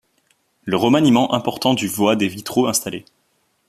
[0.63, 3.05] Le remaniement important du voit des vitraux installés.